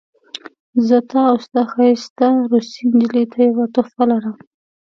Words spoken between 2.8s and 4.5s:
نجلۍ ته یوه تحفه لرم